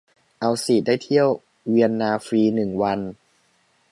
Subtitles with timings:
[0.39, 1.27] เอาสิ ได้เที่ยว
[1.69, 2.99] เวียนนาฟรีหนึ่งวัน